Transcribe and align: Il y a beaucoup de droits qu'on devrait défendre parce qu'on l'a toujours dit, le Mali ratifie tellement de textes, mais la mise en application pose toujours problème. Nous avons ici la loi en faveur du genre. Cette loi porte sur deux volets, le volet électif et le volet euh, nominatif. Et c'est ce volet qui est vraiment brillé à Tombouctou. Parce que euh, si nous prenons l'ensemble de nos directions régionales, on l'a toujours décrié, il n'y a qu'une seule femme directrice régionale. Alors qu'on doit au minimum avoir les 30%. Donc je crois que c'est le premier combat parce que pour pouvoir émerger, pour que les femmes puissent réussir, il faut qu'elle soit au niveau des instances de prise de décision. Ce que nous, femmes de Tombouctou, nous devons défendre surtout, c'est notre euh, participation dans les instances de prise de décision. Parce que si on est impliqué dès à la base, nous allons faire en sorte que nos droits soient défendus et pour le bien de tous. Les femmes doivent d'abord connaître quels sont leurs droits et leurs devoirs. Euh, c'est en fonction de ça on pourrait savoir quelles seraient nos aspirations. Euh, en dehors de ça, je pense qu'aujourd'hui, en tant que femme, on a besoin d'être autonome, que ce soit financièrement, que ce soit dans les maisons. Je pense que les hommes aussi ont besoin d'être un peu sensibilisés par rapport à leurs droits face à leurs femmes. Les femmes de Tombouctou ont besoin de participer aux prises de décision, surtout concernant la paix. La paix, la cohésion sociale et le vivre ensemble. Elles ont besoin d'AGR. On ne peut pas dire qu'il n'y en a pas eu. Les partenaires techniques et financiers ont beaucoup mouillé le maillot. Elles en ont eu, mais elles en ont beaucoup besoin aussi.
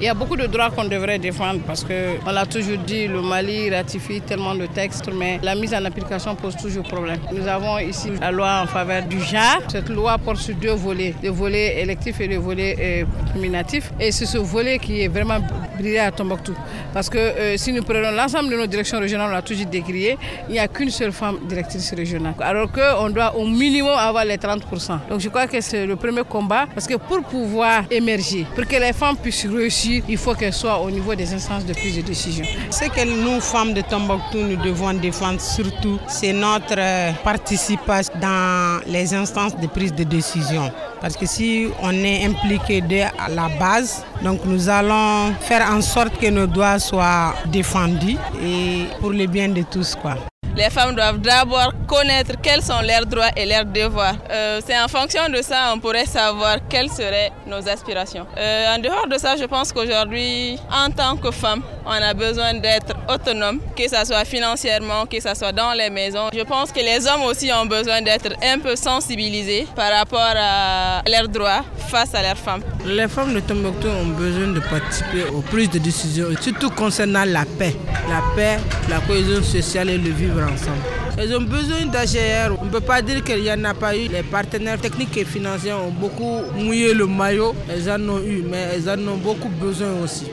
Il 0.00 0.04
y 0.04 0.08
a 0.08 0.14
beaucoup 0.14 0.36
de 0.36 0.46
droits 0.46 0.70
qu'on 0.70 0.84
devrait 0.84 1.18
défendre 1.18 1.58
parce 1.66 1.82
qu'on 1.82 2.30
l'a 2.30 2.46
toujours 2.46 2.78
dit, 2.78 3.08
le 3.08 3.20
Mali 3.20 3.68
ratifie 3.68 4.20
tellement 4.20 4.54
de 4.54 4.66
textes, 4.66 5.10
mais 5.12 5.40
la 5.42 5.56
mise 5.56 5.74
en 5.74 5.84
application 5.84 6.36
pose 6.36 6.56
toujours 6.56 6.84
problème. 6.84 7.18
Nous 7.32 7.48
avons 7.48 7.80
ici 7.80 8.10
la 8.20 8.30
loi 8.30 8.60
en 8.62 8.68
faveur 8.68 9.02
du 9.02 9.18
genre. 9.18 9.58
Cette 9.66 9.88
loi 9.88 10.16
porte 10.18 10.36
sur 10.36 10.54
deux 10.54 10.70
volets, 10.70 11.16
le 11.20 11.30
volet 11.30 11.80
électif 11.82 12.20
et 12.20 12.28
le 12.28 12.36
volet 12.36 12.76
euh, 12.78 13.34
nominatif. 13.34 13.90
Et 13.98 14.12
c'est 14.12 14.26
ce 14.26 14.38
volet 14.38 14.78
qui 14.78 15.02
est 15.02 15.08
vraiment 15.08 15.40
brillé 15.76 15.98
à 15.98 16.12
Tombouctou. 16.12 16.54
Parce 16.94 17.10
que 17.10 17.18
euh, 17.18 17.56
si 17.56 17.72
nous 17.72 17.82
prenons 17.82 18.12
l'ensemble 18.12 18.50
de 18.50 18.56
nos 18.56 18.66
directions 18.68 19.00
régionales, 19.00 19.30
on 19.30 19.34
l'a 19.34 19.42
toujours 19.42 19.66
décrié, 19.66 20.16
il 20.48 20.52
n'y 20.52 20.60
a 20.60 20.68
qu'une 20.68 20.90
seule 20.90 21.10
femme 21.10 21.38
directrice 21.48 21.92
régionale. 21.92 22.34
Alors 22.38 22.70
qu'on 22.70 23.10
doit 23.10 23.34
au 23.34 23.44
minimum 23.44 23.98
avoir 23.98 24.24
les 24.24 24.36
30%. 24.36 25.08
Donc 25.10 25.18
je 25.18 25.28
crois 25.28 25.48
que 25.48 25.60
c'est 25.60 25.86
le 25.86 25.96
premier 25.96 26.22
combat 26.22 26.66
parce 26.72 26.86
que 26.86 26.94
pour 26.94 27.20
pouvoir 27.24 27.82
émerger, 27.90 28.46
pour 28.54 28.64
que 28.64 28.76
les 28.76 28.92
femmes 28.92 29.16
puissent 29.16 29.44
réussir, 29.44 29.87
il 30.08 30.16
faut 30.18 30.34
qu'elle 30.34 30.52
soit 30.52 30.78
au 30.80 30.90
niveau 30.90 31.14
des 31.14 31.32
instances 31.32 31.64
de 31.64 31.72
prise 31.72 31.96
de 31.96 32.02
décision. 32.02 32.44
Ce 32.70 32.84
que 32.84 33.04
nous, 33.04 33.40
femmes 33.40 33.72
de 33.74 33.80
Tombouctou, 33.80 34.38
nous 34.38 34.56
devons 34.56 34.92
défendre 34.94 35.40
surtout, 35.40 35.98
c'est 36.08 36.32
notre 36.32 36.76
euh, 36.78 37.12
participation 37.24 38.12
dans 38.20 38.80
les 38.86 39.14
instances 39.14 39.56
de 39.56 39.66
prise 39.66 39.92
de 39.94 40.04
décision. 40.04 40.70
Parce 41.00 41.16
que 41.16 41.26
si 41.26 41.68
on 41.82 41.92
est 41.92 42.24
impliqué 42.24 42.80
dès 42.80 43.02
à 43.02 43.28
la 43.28 43.48
base, 43.58 44.04
nous 44.22 44.68
allons 44.68 45.32
faire 45.40 45.70
en 45.70 45.80
sorte 45.80 46.18
que 46.18 46.28
nos 46.28 46.46
droits 46.46 46.78
soient 46.78 47.34
défendus 47.46 48.16
et 48.42 48.84
pour 49.00 49.10
le 49.10 49.26
bien 49.26 49.48
de 49.48 49.62
tous. 49.62 49.96
Les 50.58 50.70
femmes 50.70 50.94
doivent 50.96 51.18
d'abord 51.20 51.72
connaître 51.86 52.32
quels 52.42 52.62
sont 52.62 52.80
leurs 52.82 53.06
droits 53.06 53.30
et 53.36 53.46
leurs 53.46 53.64
devoirs. 53.64 54.16
Euh, 54.28 54.60
c'est 54.66 54.78
en 54.78 54.88
fonction 54.88 55.28
de 55.28 55.40
ça 55.40 55.72
on 55.72 55.78
pourrait 55.78 56.04
savoir 56.04 56.56
quelles 56.68 56.90
seraient 56.90 57.30
nos 57.46 57.66
aspirations. 57.68 58.26
Euh, 58.36 58.74
en 58.74 58.78
dehors 58.80 59.06
de 59.06 59.16
ça, 59.18 59.36
je 59.36 59.44
pense 59.44 59.72
qu'aujourd'hui, 59.72 60.58
en 60.70 60.90
tant 60.90 61.16
que 61.16 61.30
femme, 61.30 61.62
on 61.86 61.90
a 61.90 62.12
besoin 62.12 62.54
d'être 62.54 62.92
autonome, 63.08 63.60
que 63.76 63.88
ce 63.88 64.04
soit 64.04 64.24
financièrement, 64.24 65.06
que 65.06 65.20
ce 65.20 65.32
soit 65.34 65.52
dans 65.52 65.72
les 65.74 65.90
maisons. 65.90 66.28
Je 66.34 66.42
pense 66.42 66.72
que 66.72 66.80
les 66.80 67.06
hommes 67.06 67.22
aussi 67.22 67.52
ont 67.52 67.66
besoin 67.66 68.02
d'être 68.02 68.32
un 68.42 68.58
peu 68.58 68.74
sensibilisés 68.74 69.66
par 69.76 69.92
rapport 69.92 70.34
à 70.36 71.02
leurs 71.08 71.28
droits 71.28 71.62
face 71.88 72.14
à 72.14 72.22
leurs 72.22 72.36
femmes. 72.36 72.60
Les 72.86 73.08
femmes 73.08 73.34
de 73.34 73.40
Tombouctou 73.40 73.88
ont 73.88 74.06
besoin 74.08 74.48
de 74.48 74.60
participer 74.60 75.24
aux 75.34 75.40
prises 75.40 75.70
de 75.70 75.78
décision, 75.78 76.26
surtout 76.40 76.70
concernant 76.70 77.24
la 77.24 77.44
paix. 77.44 77.74
La 78.08 78.22
paix, 78.36 78.58
la 78.88 79.00
cohésion 79.00 79.42
sociale 79.42 79.90
et 79.90 79.98
le 79.98 80.10
vivre 80.10 80.42
ensemble. 80.42 80.82
Elles 81.16 81.34
ont 81.36 81.40
besoin 81.42 81.86
d'AGR. 81.86 82.56
On 82.60 82.66
ne 82.66 82.70
peut 82.70 82.80
pas 82.80 83.02
dire 83.02 83.24
qu'il 83.24 83.42
n'y 83.42 83.50
en 83.50 83.64
a 83.64 83.74
pas 83.74 83.96
eu. 83.96 84.06
Les 84.08 84.22
partenaires 84.22 84.80
techniques 84.80 85.16
et 85.16 85.24
financiers 85.24 85.72
ont 85.72 85.90
beaucoup 85.90 86.42
mouillé 86.54 86.94
le 86.94 87.06
maillot. 87.06 87.54
Elles 87.68 87.90
en 87.90 88.00
ont 88.08 88.22
eu, 88.22 88.44
mais 88.48 88.68
elles 88.74 88.88
en 88.88 88.98
ont 89.08 89.16
beaucoup 89.16 89.48
besoin 89.48 89.88
aussi. 90.04 90.26